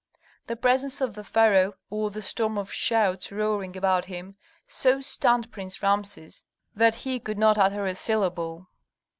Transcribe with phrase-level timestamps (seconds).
[0.47, 4.35] The presence of the pharaoh, or the storm of shouts roaring about him,
[4.65, 6.43] so stunned Prince Rameses
[6.73, 8.67] that he could not utter a syllable.